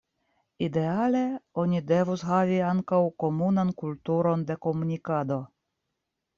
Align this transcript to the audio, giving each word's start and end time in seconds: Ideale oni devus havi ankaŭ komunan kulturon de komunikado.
Ideale 0.67 1.21
oni 1.63 1.81
devus 1.91 2.23
havi 2.31 2.57
ankaŭ 2.71 3.03
komunan 3.27 3.77
kulturon 3.85 4.49
de 4.51 4.59
komunikado. 4.67 5.43